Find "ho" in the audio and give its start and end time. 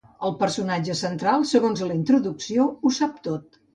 2.91-2.95